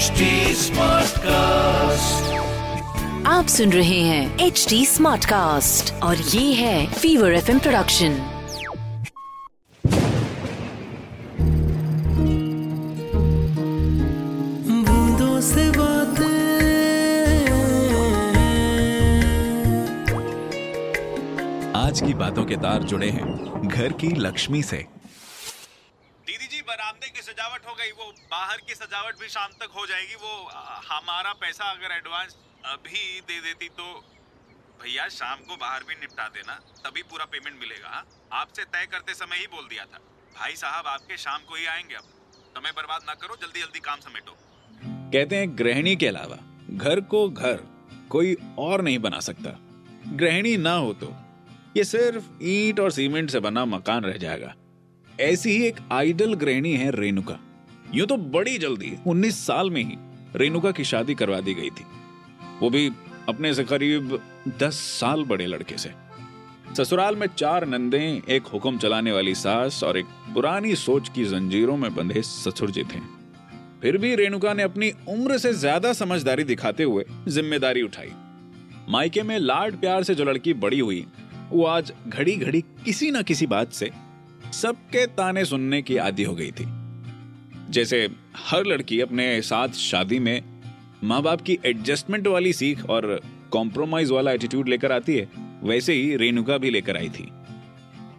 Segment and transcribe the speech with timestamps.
[0.00, 0.26] HD
[0.58, 2.28] Smartcast.
[3.26, 8.14] आप सुन रहे हैं एच डी स्मार्ट कास्ट और ये है फीवर एफएम प्रोडक्शन
[14.86, 16.38] बूंदों से बातें
[21.76, 24.99] आज की बातों के तार जुड़े हैं घर की लक्ष्मी से।
[26.70, 30.32] बरामदे की सजावट हो गई, वो बाहर की सजावट भी शाम तक हो जाएगी, वो
[30.88, 33.86] हमारा पैसा अगर एडवांस अभी दे देती तो
[34.82, 38.04] भैया शाम को बाहर भी निपटा देना, तभी पूरा पेमेंट मिलेगा हाँ?
[38.32, 39.98] आपसे तय करते समय ही बोल दिया था।
[40.36, 42.04] भाई साहब आपके शाम को ही आएँगे अब।
[42.54, 44.36] समय बर्बाद ना करो, जल्दी जल्दी काम समेटो।
[45.12, 46.38] कहते हैं, गृहिणी के अलावा,
[46.76, 47.66] घर को घर,
[48.10, 49.56] कोई और नहीं बना सकता।
[50.14, 51.12] गृहिणी ना हो तो
[51.76, 54.54] ये सिर्फ़ ईंट और सीमेंट से बना मकान रह जाएगा।
[55.20, 57.38] ऐसी ही एक आइडल गृहिणी है रेणुका।
[57.94, 59.96] यूँ तो बड़ी जल्दी 19 साल में ही,
[60.36, 61.84] रेणुका की शादी करवा दी गई थी।
[62.60, 62.90] वो भी
[63.28, 64.18] अपने से करीब
[64.60, 65.90] 10 साल बड़े लड़के से।
[66.74, 71.76] ससुराल में चार नंदे, एक हुक्म चलाने वाली सास और एक पुरानी सोच की जंजीरों
[71.76, 73.00] में बंधे ससुर जी थे।
[73.82, 78.12] फिर भी रेणुका ने अपनी उम्र से ज़्यादा समझदारी दिखाते हुए ज़िम्मेदारी उठाई।
[78.88, 81.04] मायके में लाड प्यार से जो लड़की बड़ी हुई,
[81.50, 83.90] वो आज घड़ी घड़ी किसी ना किसी बात से
[84.52, 86.66] सबके ताने सुनने की आदि हो गई थी।
[87.70, 90.42] जैसे हर लड़की अपने साथ शादी में
[91.04, 95.28] माँ बाप की एडजस्टमेंट वाली सीख और कॉम्प्रोमाइज वाला एटीट्यूड लेकर आती है,
[95.62, 97.28] वैसे ही रेणुका भी लेकर आई थी।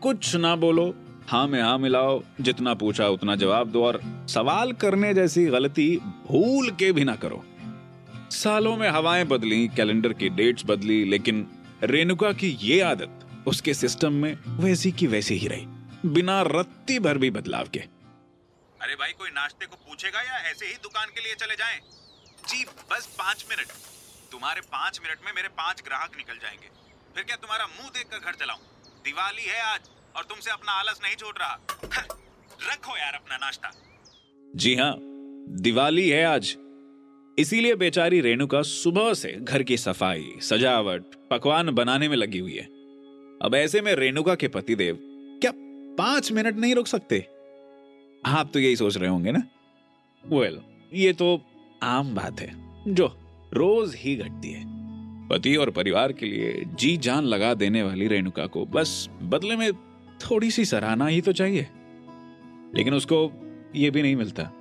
[0.02, 0.94] कुछ ना बोलो
[1.28, 5.96] हाँ में हाँ मिलाओ, जितना पूछा उतना जवाब दो और सवाल करने जैसी गलती
[6.28, 7.44] भूल के भी ना करो।
[8.32, 11.46] सालों में हवाएँ बदली कैलेंडर की डेट्स बदली, लेकिन
[11.84, 15.66] रेणुका की ये आदत उसके सिस्टम में वैसी की वैसी ही रही।
[16.06, 17.80] बिना रत्ती भर भी बदलाव के।
[18.82, 21.80] अरे भाई कोई नाश्ते को पूछेगा या ऐसे ही दुकान के लिए चले जाएँ?
[22.50, 23.68] जी बस पाँच मिनट।
[24.32, 26.68] तुम्हारे पाँच मिनट में मेरे पाँच ग्राहक निकल जाएँगे।
[27.16, 28.60] फिर क्या तुम्हारा मुँह देखकर घर चलाऊं?
[29.06, 29.80] दिवाली है आज
[30.16, 31.60] और तुमसे अपना आलस नहीं छोड़ रहा।
[32.72, 33.72] रखो यार अपना नाश्ता।
[34.56, 34.96] जी हाँ
[35.62, 36.56] दिवाली है आज।
[37.38, 42.66] इसीलिए बेचारी रेणुका सुबह से घर की सफ़ाई सजावट पकवान बनाने में लगी हुई है।
[43.42, 45.11] अब ऐसे में रेणुका के पतिदेव
[45.98, 47.28] पाँच मिनट नहीं रुक सकते।
[48.26, 49.44] आप तो यही सोच रहे होंगे ना?
[50.28, 51.42] वेल well, ये तो
[51.84, 52.56] आम बात है।
[52.94, 53.18] जो
[53.54, 54.64] रोज ही घटती है।
[55.28, 59.74] पति और परिवार के लिए जी जान लगा देने वाली रेणुका को बस बदले में
[60.20, 61.68] थोड़ी सी सराहना ही तो चाहिए।
[62.76, 63.32] लेकिन उसको
[63.76, 64.52] ये भी नहीं मिलता।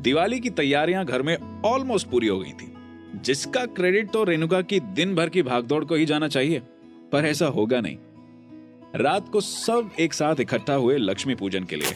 [0.00, 2.72] दिवाली की तैयारियाँ घर में ऑलमोस्ट पूरी हो गई थी।
[3.14, 6.62] जिसका क्रेडिट तो रेणुका की दिन भर की भागदौड़ को ही जाना चाहिए।
[7.12, 7.96] पर ऐसा होगा नहीं।
[8.96, 11.92] रात को सब एक साथ इकट्ठा हुए लक्ष्मी पूजन के लिए।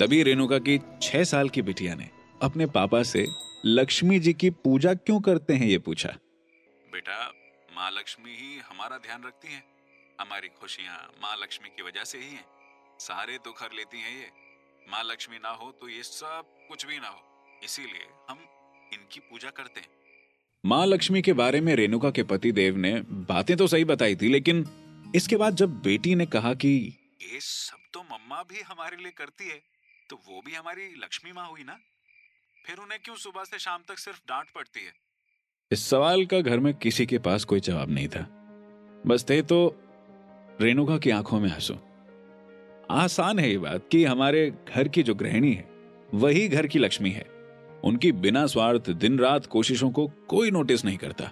[0.00, 2.08] तभी रेणुका की छह साल की बिटिया ने
[2.42, 3.26] अपने पापा से
[3.64, 6.08] लक्ष्मी जी की पूजा क्यों करते हैं ये पूछा।
[6.92, 7.18] बेटा
[7.76, 9.62] माँ लक्ष्मी ही हमारा ध्यान रखती हैं।
[10.20, 12.44] हमारी खुशियाँ माँ लक्ष्मी की वजह से ही हैं।
[13.00, 14.30] सारे दुख हर लेती हैं ये।
[14.90, 17.20] माँ लक्ष्मी ना हो तो ये सब कुछ भी ना हो।
[17.64, 18.38] इसीलिए हम
[18.94, 19.88] इनकी पूजा करते हैं।
[20.64, 24.28] माँ लक्ष्मी के बारे में रेणुका के पति देव ने बातें तो सही बताई थी
[24.28, 24.66] लेकिन
[25.16, 26.68] इसके बाद जब बेटी ने कहा कि
[27.22, 29.60] ये सब तो मम्मा भी हमारे लिए करती है
[30.10, 31.78] तो वो भी हमारी लक्ष्मी माँ हुई ना?
[32.66, 34.92] फिर उन्हें क्यों सुबह से शाम तक सिर्फ़ डांट पड़ती है?
[35.70, 38.22] इस सवाल का घर में किसी के पास कोई जवाब नहीं था।
[39.06, 39.58] बस थे तो
[40.60, 41.78] रेणुका की आँखों में हंसो
[42.90, 45.68] आसान है ये बात कि हमारे घर की जो गृहिणी है
[46.14, 47.24] वही घर की लक्ष्मी है।
[47.84, 51.30] उनकी बिना स्वार्थ दिन रात कोशिशों को कोई नोटिस नहीं करता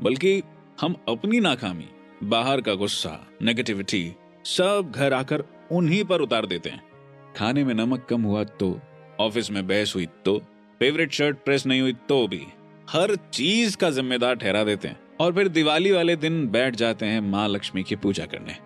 [0.00, 0.42] बल्कि
[0.80, 1.88] हम अपनी नाकामी
[2.20, 3.10] बाहर का गुस्सा
[3.42, 4.12] नेगेटिविटी
[4.46, 5.42] सब घर आकर
[5.72, 6.82] उन्हीं पर उतार देते हैं।
[7.36, 8.78] खाने में नमक कम हुआ तो
[9.20, 10.36] ऑफ़िस में बहस हुई तो
[10.80, 12.42] फेवरेट शर्ट प्रेस नहीं हुई तो भी,
[12.90, 17.20] हर चीज़ का जिम्मेदार ठहरा देते हैं। और फिर दिवाली वाले दिन बैठ जाते हैं
[17.20, 18.56] माँ लक्ष्मी की पूजा करने।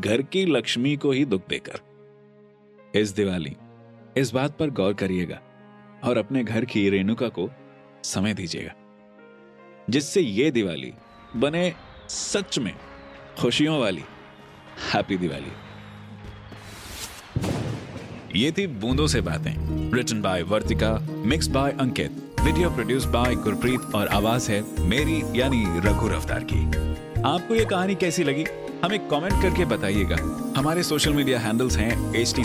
[0.00, 1.80] घर की लक्ष्मी को ही दुख देकर।
[2.94, 3.56] इस दिवाली,
[4.16, 5.40] इस बात पर गौर करिएगा
[6.04, 7.48] और अपने घर की रेणुका को
[8.04, 8.74] समय दीजिएगा,
[9.90, 10.92] जिससे ये दिवाली
[11.36, 11.72] बने
[12.08, 12.74] सच में
[13.38, 14.04] खुशियों वाली
[14.94, 15.52] हैप्पी दिवाली।
[18.40, 19.52] ये थी बूंदों से बातें
[19.92, 25.64] written by Vartika mix by Ankit video produce by Gurpreet और आवाज़ है मेरी, यानी
[25.78, 26.64] रघु रफ्तार की।
[27.22, 28.44] आपको ये कहानी कैसी लगी?
[28.84, 30.16] हमें कमेंट करके बताइएगा।
[30.56, 32.42] हमारे सोशल मीडिया हैंडल्स हैं एच टी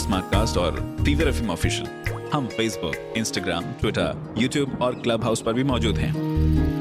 [0.60, 5.98] और फीवर एफ़ ऑफिशियल हम फेसबुक इंस्टाग्राम ट्विटर यूट्यूब और क्लब हाउस पर भी मौजूद
[5.98, 6.81] हैं।